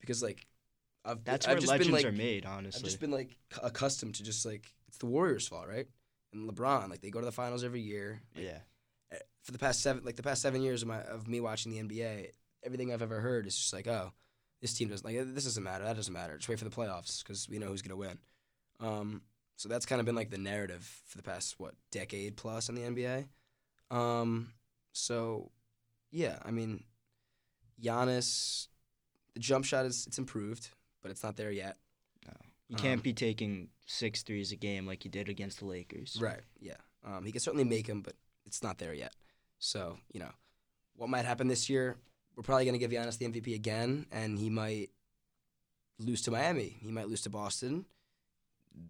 [0.00, 0.46] because like
[1.04, 3.36] I've That's I've where just legends been, like, are made, Honestly, I've just been like
[3.62, 5.86] accustomed to just like it's the Warriors' fault, right?
[6.32, 8.20] And LeBron, like they go to the finals every year.
[8.34, 8.58] Like, yeah.
[9.12, 11.70] eh, For the past seven, like the past seven years of my of me watching
[11.72, 12.28] the NBA,
[12.64, 14.12] everything I've ever heard is just like, oh,
[14.60, 15.84] this team doesn't like this doesn't matter.
[15.84, 16.36] That doesn't matter.
[16.36, 18.18] Just wait for the playoffs because we know who's gonna win.
[18.80, 19.22] Um,
[19.56, 22.74] so that's kind of been like the narrative for the past what decade plus in
[22.74, 23.28] the NBA.
[23.96, 24.52] Um,
[24.92, 25.50] so
[26.16, 26.84] yeah, I mean,
[27.82, 28.68] Giannis,
[29.34, 30.70] the jump shot is it's improved,
[31.02, 31.76] but it's not there yet.
[32.26, 32.32] No.
[32.68, 36.16] You can't Um, be taking six threes a game like you did against the Lakers.
[36.20, 36.40] Right.
[36.58, 36.76] Yeah.
[37.04, 38.14] Um, he can certainly make them, but
[38.46, 39.14] it's not there yet.
[39.58, 40.32] So you know,
[40.96, 41.96] what might happen this year?
[42.34, 44.90] We're probably going to give Giannis the MVP again, and he might
[45.98, 46.76] lose to Miami.
[46.80, 47.86] He might lose to Boston.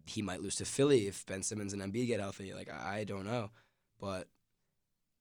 [0.06, 2.52] He might lose to Philly if Ben Simmons and Embiid get healthy.
[2.54, 3.50] Like I, I don't know,
[4.00, 4.28] but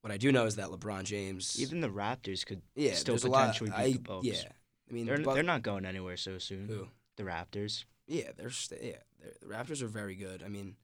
[0.06, 2.62] what I do know is that LeBron James, Even the Raptors could.
[2.76, 4.26] yeah, still a lot- potentially beat I, the Bucks.
[4.28, 4.52] Yeah,
[4.88, 6.68] I mean, They're, the Buc- they're not going anywhere so soon.
[6.68, 6.88] Who?
[7.18, 7.86] The Raptors.
[8.08, 8.98] Yeah, they're st- yeah.
[9.20, 10.44] They're, the Raptors are very good.
[10.44, 10.76] I mean,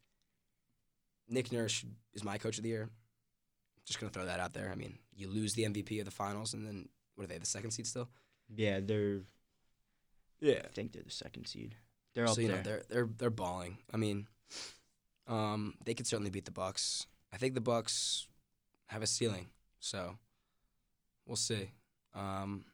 [1.30, 2.90] Nick Nurse is my coach of the year.
[3.86, 4.72] Just gonna throw that out there.
[4.72, 7.38] I mean, you lose the MVP of the finals, and then what are they?
[7.38, 8.10] The second seed still?
[8.56, 9.20] Yeah, they're.
[10.40, 10.62] Yeah.
[10.66, 11.76] I think they're the second seed.
[12.16, 12.58] They're up so you there.
[12.58, 13.78] know they're they're they're balling.
[13.94, 14.26] I mean,
[15.28, 17.06] um, they could certainly beat the Bucks.
[17.32, 18.28] I think the Bucks
[18.92, 19.48] have a ceiling.
[19.80, 20.18] So
[21.26, 21.72] we'll see.
[22.14, 22.66] Um,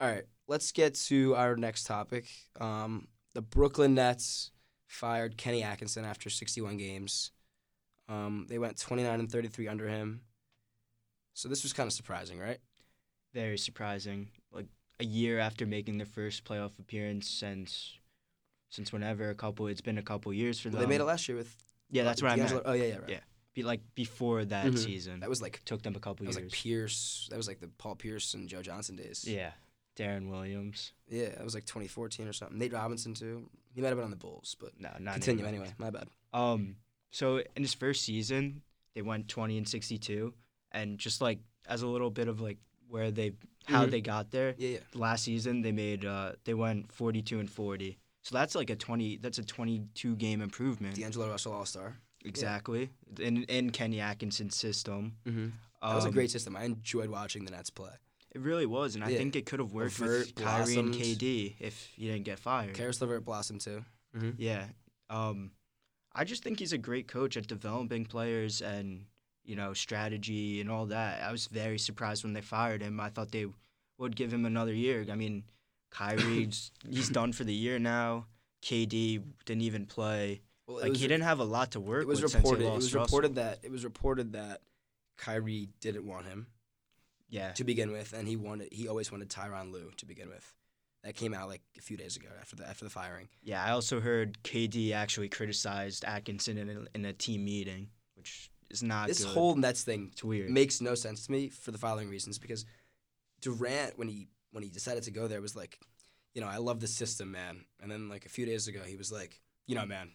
[0.00, 2.26] all right, let's get to our next topic.
[2.60, 4.50] Um, the Brooklyn Nets
[4.86, 7.32] fired Kenny Atkinson after 61 games.
[8.08, 10.22] Um, they went 29 and 33 under him.
[11.34, 12.58] So this was kind of surprising, right?
[13.34, 14.30] Very surprising.
[14.52, 14.66] Like
[14.98, 17.96] a year after making their first playoff appearance since
[18.68, 20.88] since whenever a couple it's been a couple years for Well, them.
[20.88, 21.56] they made it last year with
[21.90, 22.62] yeah, that's what I meant.
[22.64, 23.08] Oh yeah, yeah, right.
[23.08, 23.20] Yeah.
[23.54, 24.78] Be like before that Mhm.
[24.78, 25.20] season.
[25.20, 26.52] That was like took them a couple that was years.
[26.52, 27.26] like Pierce.
[27.30, 29.24] That was like the Paul Pierce and Joe Johnson days.
[29.26, 29.52] yeah.
[29.96, 30.92] Deron Williams.
[31.08, 32.56] Yeah, that was like 2014 or something.
[32.58, 33.50] Nate Robinson too.
[33.74, 35.64] He might have been on the Bulls, but No, not continue anymore.
[35.66, 35.74] anyway.
[35.78, 36.08] My bad.
[36.32, 36.76] Um,
[37.10, 38.62] so in his first season,
[38.94, 40.32] they went 20 and 62,
[40.72, 42.58] and just like as a little bit of like
[42.88, 43.32] where they
[43.66, 43.90] how Mhm.
[43.90, 44.54] they got there.
[44.58, 44.78] Yeah, yeah.
[44.94, 47.98] Last season they made uh they went 42 and 40.
[48.22, 50.96] So that's like a 20 that's a 22 game improvement.
[50.96, 51.98] D'Angelo Russell All Star.
[52.24, 52.90] Exactly.
[53.18, 55.16] In in Kenny Atkinson's system.
[55.26, 55.48] Mm-hmm.
[55.82, 56.56] That was a Um, great system.
[56.56, 57.90] I enjoyed watching the Nets play.
[58.32, 60.94] It really was, and I think it could have worked LeVert with Kyrie and.
[60.94, 62.74] KD if you didn't get fired.
[62.74, 63.84] Caris LeVert blossomed too.
[64.16, 64.30] Mm-hmm.
[64.38, 64.66] Yeah.
[65.08, 65.50] Um,
[66.14, 69.06] I just think he's a great coach at developing players and
[69.44, 71.22] you know strategy and all that.
[71.22, 73.00] I was very surprised when they fired him.
[73.00, 73.46] I thought they
[73.98, 75.04] would give him another year.
[75.10, 75.44] I mean,
[75.90, 78.26] Kyrie's he's done for the year now.
[78.62, 80.42] KD didn't even play.
[80.70, 82.64] Well, Like he didn't have a lot to work it was with reported.
[82.66, 83.00] It was Russell.
[83.02, 84.62] reported that it was reported that
[85.16, 86.46] Kyrie didn't want him
[87.28, 87.52] Yeah.
[87.52, 88.72] to begin with, and he wanted.
[88.72, 90.54] He always wanted Tyronn Lue to begin with.
[91.02, 93.28] That came out like a few days ago after the after the firing.
[93.42, 98.50] Yeah, I also heard KD actually criticized Atkinson in a, in a team meeting, which
[98.68, 99.32] is not this good.
[99.32, 100.50] whole Nets thing it's weird.
[100.50, 102.66] makes no sense to me for the following reasons because
[103.40, 105.78] Durant when he when he decided to go there was like,
[106.34, 107.64] you know, I love the system, man.
[107.80, 110.10] And then like a few days ago he was like, you know, man,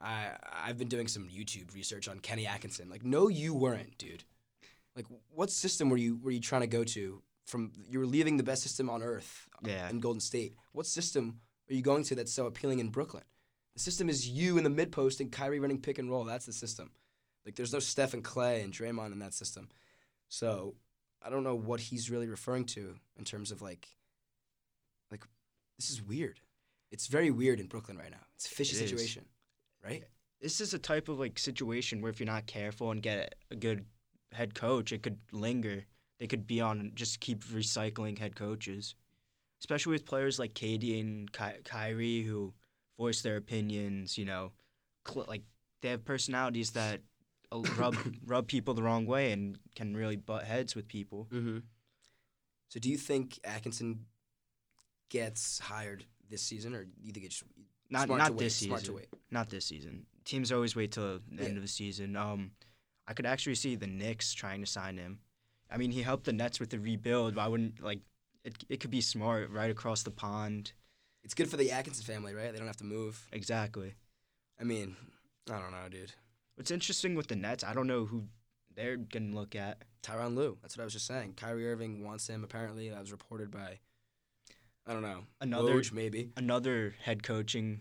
[0.00, 0.30] I
[0.64, 2.88] I've been doing some YouTube research on Kenny Atkinson.
[2.90, 4.24] Like, no, you weren't, dude.
[4.94, 7.22] Like, what system were you were you trying to go to?
[7.46, 9.88] From you were leaving the best system on earth Yeah.
[9.88, 10.54] in Golden State.
[10.72, 13.22] What system are you going to that's so appealing in Brooklyn?
[13.74, 16.24] The system is you in the mid post and Kyrie running pick and roll.
[16.24, 16.90] That's the system.
[17.44, 19.68] Like there's no Steph and Clay and Draymond in that system.
[20.28, 20.74] So
[21.22, 23.86] I don't know what he's really referring to in terms of like
[25.10, 25.24] like
[25.78, 26.40] this is weird.
[26.90, 28.24] It's very weird in Brooklyn right now.
[28.34, 29.18] It's a fishy It is.
[29.86, 30.02] Situation.
[30.02, 30.10] Right?
[30.40, 33.56] this is a type of like situation where if you're not careful and get a
[33.56, 33.84] good
[34.32, 35.84] head coach, it could linger.
[36.18, 38.94] They could be on just keep recycling head coaches,
[39.60, 42.54] especially with players like KD and Ky- Kyrie who
[42.98, 44.16] voice their opinions.
[44.16, 44.52] You know,
[45.08, 45.42] cl- like
[45.82, 47.00] they have personalities that
[47.52, 51.28] uh, rub rub people the wrong way and can really butt heads with people.
[51.32, 51.58] Mm-hmm.
[52.68, 54.06] So do you think Atkinson
[55.08, 57.42] gets hired this season or do you think it's
[57.90, 58.68] Not smart not to wait, this season.
[58.70, 59.08] smart to wait?
[59.30, 60.06] Not this season.
[60.24, 62.16] Teams always wait till the end of the season.
[62.16, 62.50] Um,
[63.06, 65.20] I could actually see the Knicks trying to sign him.
[65.70, 67.34] I mean, he helped the Nets with the rebuild.
[67.36, 68.00] But I wouldn't like
[68.44, 70.72] it it could be smart right across the pond.
[71.22, 72.52] It's good for the Atkinson family, right?
[72.52, 73.26] They don't have to move.
[73.32, 73.94] Exactly.
[74.60, 74.96] I mean,
[75.50, 76.12] I don't know, dude.
[76.54, 78.24] What's interesting with the Nets, I don't know who
[78.74, 79.82] they're gonna look at.
[80.02, 80.56] Tyronn Lue.
[80.62, 81.34] That's what I was just saying.
[81.36, 82.44] Kyrie Irving wants him.
[82.44, 83.80] Apparently, that was reported by.
[84.86, 85.24] I don't know.
[85.40, 86.30] Another Woj, maybe.
[86.36, 87.80] another head coaching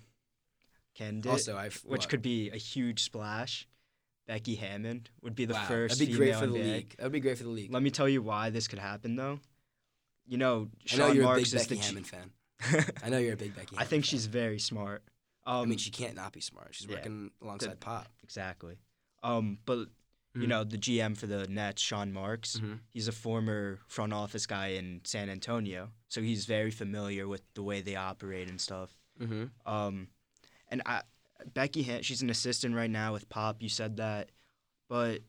[0.95, 2.09] candidate, Also, I've which what?
[2.09, 3.67] could be a huge splash.
[4.27, 6.63] Becky Hammon would be the Wow, first That'd be great for the NBA.
[6.73, 6.95] league.
[6.97, 7.71] That'd be great for the league.
[7.71, 9.39] Let me tell you why this could happen, though.
[10.25, 12.31] You know, I know Sean you're Marks a is big the Becky G- Hammon fan.
[13.03, 13.75] I know you're a big Becky.
[13.77, 14.09] I think fan.
[14.09, 15.03] she's very smart.
[15.45, 16.69] Um, I mean, she can't not be smart.
[16.71, 16.95] She's yeah.
[16.95, 18.07] working alongside Pop.
[18.23, 18.77] exactly.
[19.21, 19.89] Um, but
[20.33, 20.47] you Mhm.
[20.47, 22.79] know, the GM for the Nets, Sean Marks, Mhm.
[22.91, 27.61] he's a former front office guy in San Antonio, so he's very familiar with the
[27.61, 28.89] way they operate and stuff.
[29.21, 29.47] Mm-hmm.
[29.69, 30.07] Um,
[30.69, 31.01] and I,
[31.53, 33.61] Becky, she's an assistant right now with Pop.
[33.61, 34.29] You said that,
[34.87, 35.23] but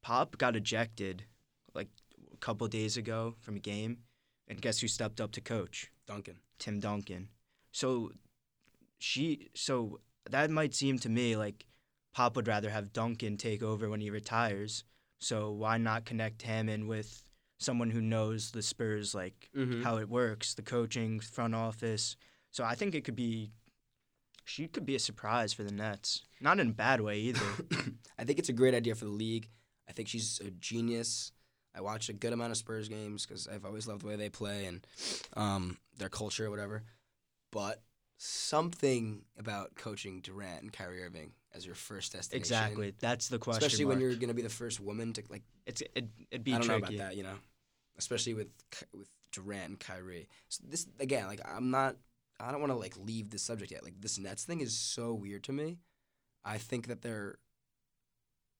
[0.00, 1.24] Pop got ejected
[1.74, 1.88] like
[2.32, 3.98] a couple days ago from a game,
[4.48, 5.92] and guess who stepped up to coach?
[6.06, 6.38] Duncan.
[6.58, 7.28] Tim Duncan.
[7.70, 8.12] So
[8.98, 11.66] she, so that might seem to me like
[12.14, 14.84] Pop would rather have Duncan take over when he retires.
[15.18, 17.22] So why not connect him in with
[17.62, 19.82] someone who knows the Spurs like Mm-hmm.
[19.82, 22.16] how it works, the coaching, front office.
[22.50, 23.50] So I think it could be
[24.44, 26.22] she could be a surprise for the Nets.
[26.40, 27.40] Not in a bad way either.
[28.18, 29.48] I think it's a great idea for the league.
[29.88, 31.32] I think she's a genius.
[31.74, 34.28] I watch a good amount of Spurs games because I've always loved the way they
[34.28, 34.86] play and
[35.36, 36.82] um, their culture or whatever.
[37.52, 37.82] But
[38.18, 42.94] something about coaching Durant and Kyrie Irving as your first destination, exactly.
[42.98, 43.62] That's the question.
[43.64, 45.42] especially when you're going to be the first woman to like.
[45.66, 46.80] it's it, it'd be I don't tricky.
[46.80, 47.34] know about that, you know,
[48.02, 48.48] especially with
[48.92, 50.28] with Durant and Kyrie.
[50.48, 51.96] So this again, like I'm not.
[52.40, 53.84] I don't want to like leave this subject yet.
[53.84, 55.78] Like this Nets thing is so weird to me.
[56.44, 57.38] I think that they're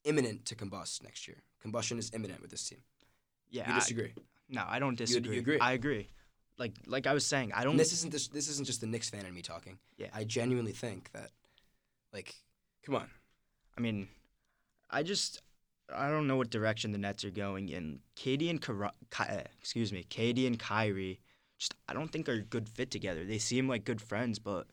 [0.04, 1.38] imminent to combust next year.
[1.60, 2.78] Combustion is imminent with this team.
[3.50, 3.68] Yeah.
[3.68, 4.14] you I- disagree?
[4.48, 5.36] no, I don't disagree.
[5.36, 5.54] you disagree.
[5.56, 5.66] agree?
[5.68, 6.08] I agree.
[6.58, 8.86] Like like I was saying, I don't And this isn't this, this isn't just the
[8.86, 9.78] Knicks fan in me talking.
[9.96, 10.08] Yeah.
[10.14, 11.30] I genuinely think that,
[12.12, 12.34] like,
[12.84, 13.08] come on.
[13.76, 14.08] I mean,
[14.90, 15.40] I just
[15.94, 18.00] I don't know what direction the Nets are going in.
[18.16, 21.20] KD and Kara- Ky- eh, excuse me, KD and Kyrie
[21.58, 23.24] just I don't think are a good fit together.
[23.24, 24.66] They seem like good friends, but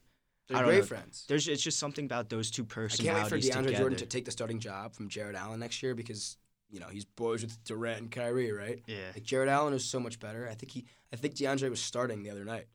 [0.48, 0.86] They're I don't great know.
[0.86, 1.26] friends.
[1.28, 3.10] there's it's just something about those two personalities.
[3.10, 3.78] I can't wait for DeAndre together.
[3.84, 6.38] Jordan to take the starting job from Jarrett Allen next year because
[6.70, 8.82] you know he's boys with Durant and Kyrie, right?
[8.88, 10.48] yeah, Like Jarrett Allen is so much better.
[10.50, 12.68] I think he, I think DeAndre was starting the other night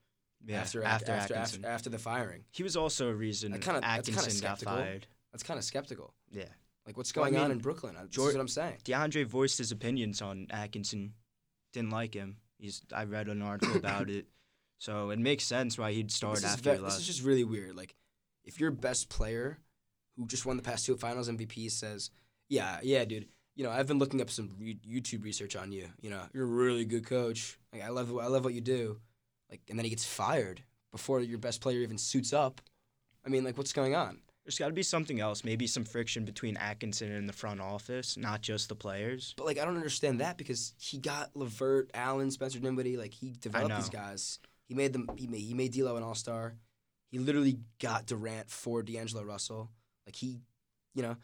[0.45, 0.61] yeah.
[0.61, 2.45] after after after after, after, after the firing.
[2.51, 4.75] he was also a reason That kinda- Atkinson got skeptical.
[4.77, 5.07] fired.
[5.33, 6.13] That's kind of skeptical.
[6.31, 6.45] Yeah,
[6.87, 7.97] Like what's Well, I going on in Brooklyn?
[8.11, 8.79] Jor- is what I'm saying.
[8.85, 11.15] DeAndre voiced his opinions on Atkinson.
[11.73, 12.37] Didn't like him.
[12.59, 14.27] He's I read an article about it,
[14.79, 17.45] so it makes sense why he'd start This is, after ve- this is just really
[17.45, 17.77] weird.
[17.77, 17.95] Like
[18.45, 19.59] if your best player,
[20.17, 22.11] who just won the past two Finals MVPs, says,
[22.49, 25.89] "Yeah, yeah, dude." You know, I've been looking up some re- YouTube research on you.
[26.01, 27.57] You know, you're a really good coach.
[27.73, 28.99] Like I love, I love what you do.
[29.51, 32.61] Like, and then he gets fired before your best player even suits up.
[33.25, 34.19] I mean, like, what's going on?
[34.45, 35.43] There's got to be something else.
[35.43, 39.35] Maybe some friction between Atkinson and the front office, not just the players.
[39.39, 42.99] But like, I don't understand that because he got LeVert, Allen, Spencer Dinwiddie.
[42.99, 44.39] Like, he developed these guys.
[44.69, 45.09] He made them.
[45.17, 46.55] He made he made D'Lo an All Star.
[47.11, 49.71] He literally got Durant for D'Angelo Russell.
[50.07, 50.41] Like he,
[50.95, 51.17] you know,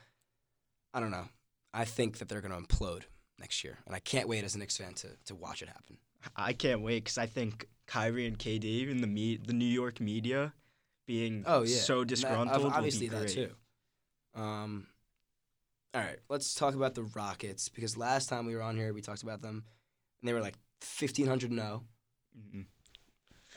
[0.95, 1.29] I don't know.
[1.73, 3.03] I think that they're gonna implode
[3.39, 5.97] next year, and I can't wait as a Knicks fan to to watch it happen.
[6.37, 10.01] I can't wait because I think Kyrie and KD in the me- the New York
[10.01, 10.53] media
[11.07, 13.51] being Oh yeah, so that- disgruntled will obviously that too.
[14.35, 14.87] Um,
[15.93, 19.01] all right, let's talk about the Rockets because last time we were on here, we
[19.01, 19.65] talked about them,
[20.21, 21.83] and they were like fifteen hundred no.
[22.39, 22.67] Mhm.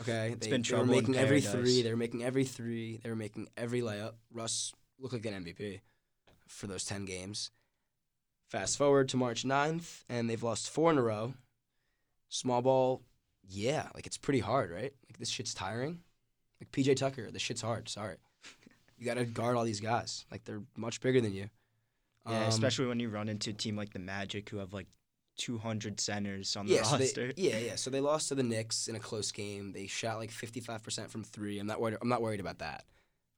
[0.01, 1.83] Okay, It's they, been they were making every three.
[1.83, 2.97] They were making every three.
[3.03, 4.13] They were making every layup.
[4.31, 5.81] Russ looked like an MVP
[6.47, 7.51] for those ten games.
[8.49, 11.33] Fast forward to March 9th, and they've lost four in a row.
[12.29, 13.01] Small ball,
[13.47, 14.93] yeah, like it's pretty hard, right?
[15.07, 15.99] Like this shit's tiring.
[16.63, 17.89] Like PJ Tucker, the shit's hard.
[17.89, 18.15] Sorry,
[18.97, 20.25] you got to guard all these guys.
[20.31, 21.49] Like they're much bigger than you.
[22.29, 24.87] Yeah, Um, especially when you run into a team like the Magic who have like
[25.37, 27.33] 200 centers on the yeah, so roster.
[27.33, 27.75] they, yeah, yeah.
[27.75, 29.73] So they lost to the Knicks in a close game.
[29.73, 31.59] They shot like fifty five percent from three.
[31.59, 31.97] I'm not worried.
[32.01, 32.85] I'm not worried about that.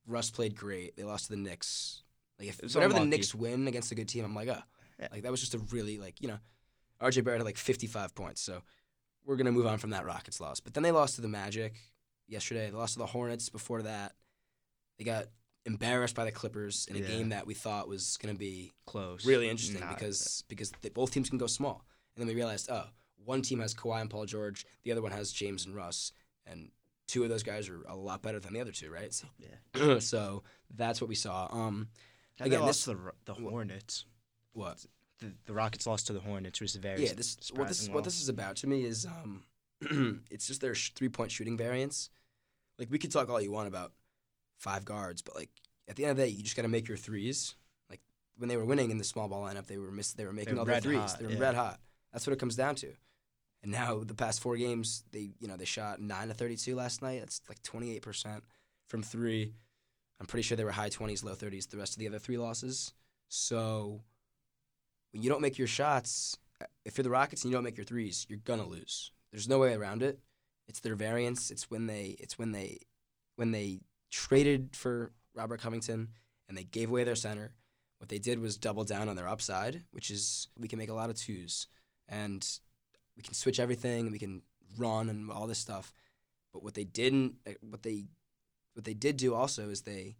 [0.05, 0.95] Russ played great.
[0.97, 2.03] They lost to the Knicks.
[2.37, 3.09] Like if whenever the unlucky.
[3.09, 4.61] Knicks win against a good team, I'm like, oh,
[4.99, 5.07] Yeah.
[5.11, 6.37] like that was just a really like you know,
[7.01, 8.41] RJ Barrett had like fifty five points.
[8.41, 8.61] So
[9.25, 10.59] we're gonna move on from that Rockets loss.
[10.59, 11.73] But then they lost to the Magic
[12.27, 12.69] yesterday.
[12.69, 14.13] They lost to the Hornets before that.
[14.97, 15.25] They got
[15.65, 17.07] embarrassed by the Clippers in a Yeah.
[17.07, 19.25] game that we thought was gonna be Close.
[19.25, 21.85] really interesting Not- because because they, both teams can go small.
[22.15, 22.87] And then we realized, oh,
[23.23, 26.11] one team has Kawhi and Paul George, the other one has James and Russ,
[26.45, 26.71] and
[27.07, 29.13] two of those guys are a lot better than the other two, right?
[29.13, 29.99] So, Yeah.
[29.99, 31.47] so that's what we saw.
[31.51, 31.89] Um,
[32.39, 34.05] Again, they lost this- to the, the Hornets.
[34.53, 34.85] what?
[35.19, 38.03] The, the Rockets lost to the Hornets, which is very Yeah, this what this what
[38.03, 39.43] this is about to me is um,
[40.31, 42.09] it's just their sh- three point shooting variance.
[42.79, 43.91] Like we could talk all you want about
[44.57, 45.49] five guards, but like
[45.87, 47.55] at the end of the day, you just got to make your threes.
[47.89, 48.01] Like
[48.37, 50.55] when they were winning in the small ball lineup, they were miss- they were making
[50.55, 50.99] They're all their threes.
[50.99, 51.39] hot, they were yeah.
[51.39, 51.79] red hot.
[52.11, 52.93] That's what it comes down to.
[53.63, 56.75] And now the past four games, they you know they shot nine to thirty two
[56.75, 57.19] last night.
[57.19, 58.43] That's like twenty eight percent
[58.87, 59.53] from three.
[60.19, 61.65] I'm pretty sure they were high twenties, low thirties.
[61.67, 62.93] The rest of the other three losses.
[63.27, 64.01] So
[65.11, 66.37] when you don't make your shots,
[66.85, 69.11] if you're the Rockets and you don't make your threes, you're gonna lose.
[69.31, 70.19] There's no way around it.
[70.67, 71.51] It's their variance.
[71.51, 72.15] It's when they.
[72.19, 72.79] It's when they.
[73.35, 73.79] When they
[74.11, 76.09] traded for Robert Covington
[76.47, 77.53] and they gave away their center.
[77.99, 80.93] What they did was double down on their upside, which is we can make a
[80.93, 81.67] lot of twos
[82.07, 82.47] and
[83.15, 84.41] we can switch everything and we can
[84.77, 85.93] run and all this stuff.
[86.53, 88.05] But what they didn't, uh, what they,
[88.73, 90.17] what they did do also is they,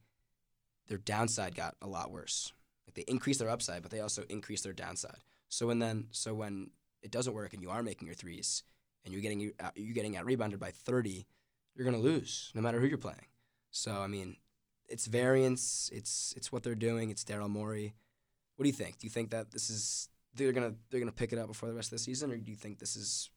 [0.87, 2.53] their downside got a lot worse.
[2.87, 5.19] Like they increased their upside, but they also increased their downside.
[5.49, 8.63] So when then, so when it doesn't work and you are making your threes
[9.05, 11.25] and you're getting out, you're getting out rebounded by 30,
[11.75, 13.27] you're gonna lose no matter who you're playing.
[13.71, 14.35] So I mean,
[14.89, 15.89] it's variance.
[15.93, 17.09] It's it's what they're doing.
[17.09, 17.93] It's Daryl Morey.
[18.55, 18.97] What do you think?
[18.97, 21.75] Do you think that this is they're gonna they're gonna pick it up before the
[21.75, 23.29] rest of the season, or do you think this is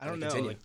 [0.00, 0.26] I don't know.
[0.28, 0.50] continue?
[0.50, 0.58] Like,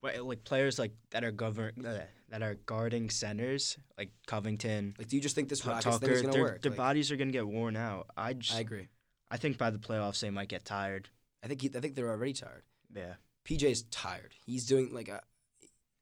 [0.00, 5.08] what- like players like that are govern uh, that are guarding centers like Covington, like?
[5.08, 6.62] Do you just think this Tu- Rockets thing is gonna Their, work?
[6.62, 8.08] their Like, bodies are gonna get worn out.
[8.16, 8.88] I just, I agree.
[9.30, 11.08] I, think by the playoffs they might get tired.
[11.42, 12.64] I think he, I think they're already tired.
[12.94, 13.14] Yeah.
[13.44, 14.34] PJ's tired.
[14.44, 15.20] He's doing like a,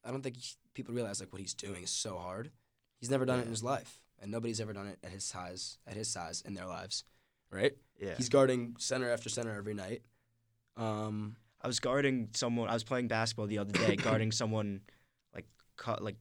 [0.05, 2.51] I don't think he- people realize like what he's doing is so hard.
[2.99, 5.79] He's never done it in his life, and nobody's ever done it at his size
[5.87, 7.05] at his size in their lives,
[7.51, 7.73] right?
[8.01, 8.15] Yeah.
[8.17, 10.03] He's guarding center after center every night.
[10.77, 12.69] Um, I was guarding someone.
[12.69, 14.83] I was playing basketball the other day, guarding someone
[15.35, 16.17] like cut like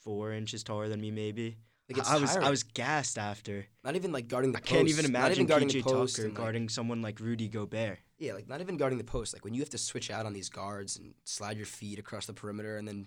[0.00, 1.58] four inches taller than me, maybe.
[1.88, 2.46] Like it's I was tiring.
[2.46, 3.66] I was gassed after.
[3.82, 4.72] not even like guarding the post.
[4.72, 6.68] I can't even post, not imagine even guarding PJ the post Tucker and, like, guarding
[6.70, 7.98] someone like Rudy Gobert.
[8.18, 9.34] Yeah, like not even guarding the post.
[9.34, 12.26] Like when you have to switch out on these guards and slide your feet across
[12.26, 13.06] the perimeter and then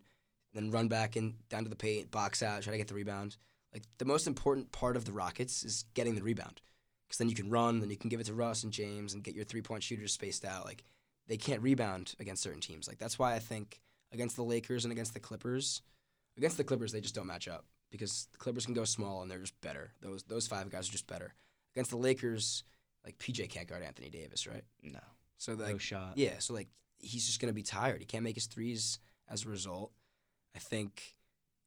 [0.53, 3.37] then run back and down to the paint, box out, try to get the rebound.
[3.73, 6.61] Like the most important part of the Rockets is getting the rebound,
[7.07, 9.23] because then you can run, then you can give it to Russ and James and
[9.23, 10.65] get your three point shooters spaced out.
[10.65, 10.83] Like
[11.27, 12.87] they can't rebound against certain teams.
[12.87, 13.81] Like that's why I think
[14.13, 15.81] against the Lakers and against the Clippers,
[16.37, 19.29] against the Clippers they just don't match up because the Clippers can go small and
[19.31, 19.91] they're just better.
[20.01, 21.33] Those those five guys are just better.
[21.75, 22.63] Against the Lakers,
[23.05, 24.63] like PJ can't guard Anthony Davis, right?
[24.83, 24.99] No,
[25.37, 26.13] So no like shot.
[26.15, 26.67] yeah, so like
[26.99, 27.99] he's just gonna be tired.
[27.99, 29.91] He can't make his threes as a result.
[30.55, 31.13] I think.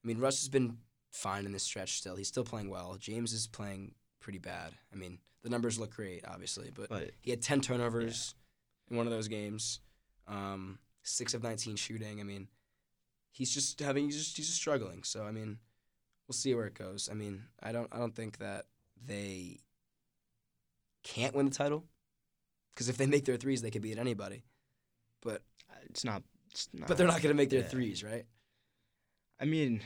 [0.04, 0.78] I mean, Russ has been
[1.12, 1.98] fine in this stretch.
[1.98, 2.96] Still, he's still playing well.
[2.98, 4.72] James is playing pretty bad.
[4.92, 8.34] I mean, the numbers look great, obviously, but But he had ten turnovers
[8.90, 9.80] in one of those games.
[10.26, 12.18] Um, six of nineteen shooting.
[12.20, 12.48] I mean,
[13.30, 15.02] he's just having he's just he's just struggling.
[15.04, 15.58] So I mean,
[16.30, 17.08] we'll see where it goes.
[17.10, 18.66] I mean, I don't I don't think that
[19.04, 19.58] they
[21.02, 21.82] can't win the title
[22.72, 24.44] because if they make their threes, they could beat anybody.
[25.22, 25.42] But
[25.86, 26.22] it's not.
[26.52, 27.66] It's not but they're not going to make their yeah.
[27.68, 28.26] threes, right?
[29.40, 29.80] I mean,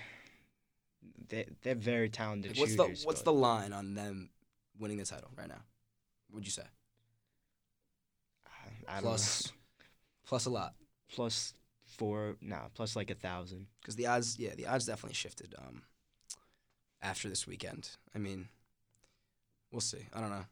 [1.31, 3.01] they they're very talented Like, what's shooters.
[3.01, 4.29] the what's the line on them
[4.79, 5.63] winning the title right now?
[6.31, 6.65] Would you say?
[8.87, 9.53] I don't Plus, know.
[10.27, 10.75] plus a lot
[11.11, 11.55] plus
[11.87, 12.37] four?
[12.43, 13.67] Nah, plus like a thousand.
[13.81, 15.83] because the odds, yeah, the odds definitely shifted um,
[17.05, 17.91] after this weekend.
[18.15, 18.49] I mean,
[19.71, 20.07] we'll see.
[20.13, 20.45] I don't know.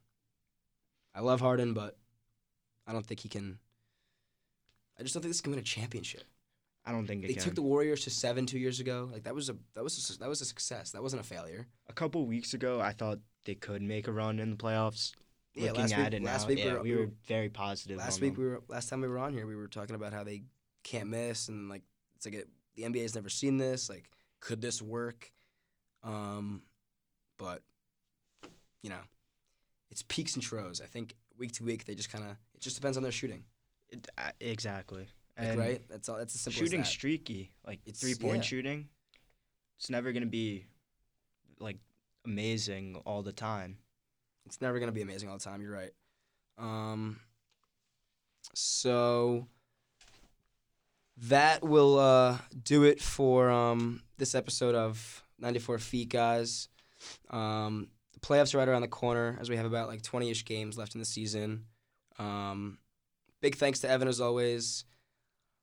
[1.14, 1.96] I love Harden, but
[2.86, 3.58] I don't think he can.
[4.98, 6.24] I just don't think this can win a championship.
[6.84, 7.42] I don't think it They can.
[7.44, 9.08] took the Warriors to seven two years ago.
[9.12, 10.90] Like that was a that was a, that was a success.
[10.92, 11.66] That wasn't a failure.
[11.88, 15.12] a couple weeks ago, I thought they could make a run in the playoffs.
[15.54, 17.50] Yeah, Looking last at week, it last now, week yeah, we were, we were very
[17.50, 17.98] positive.
[17.98, 18.42] last week them.
[18.44, 20.44] we were last time we were on here we were talking about how they
[20.82, 21.82] can't miss and like
[22.16, 24.08] it's like it, the NBA's never seen this like
[24.40, 25.30] could this work
[26.04, 26.62] um
[27.38, 27.62] but
[28.82, 29.00] you know
[29.90, 32.76] it's peaks and troughs I think week to week they just kind of it just
[32.76, 33.44] depends on their shooting
[33.90, 35.06] It- uh, exactly.
[35.38, 38.42] like, right that's all that's as simple shooting as streaky, like It's- three point yeah.
[38.42, 38.88] shooting.
[39.78, 40.66] It's never gonna be
[41.58, 41.78] like
[42.24, 43.78] amazing all the time.
[44.46, 45.92] it's never gonna be amazing all the time you're right
[46.58, 47.18] um
[48.54, 49.46] so
[51.16, 56.68] that will uh, do it for um, this episode of 94 Feet, guys.
[57.30, 60.44] Um, the playoffs are right around the corner as we have about like 20 ish
[60.44, 61.64] games left in the season.
[62.18, 62.78] Um,
[63.40, 64.84] big thanks to Evan as always.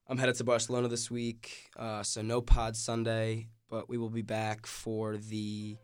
[0.08, 4.22] I'm headed to Barcelona this week, uh, so no pod Sunday, but we will be
[4.22, 5.76] back for the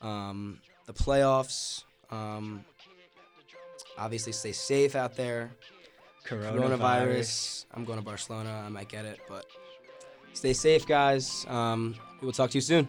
[0.00, 1.84] um, the playoffs.
[2.10, 2.64] Um,
[3.96, 5.52] obviously, stay safe out there
[6.26, 6.78] Coronavirus.
[6.78, 7.64] coronavirus.
[7.72, 8.62] I'm going to Barcelona.
[8.66, 9.46] I might get it, but
[10.32, 11.46] stay safe, guys.
[11.48, 12.88] Um, we will talk to you soon.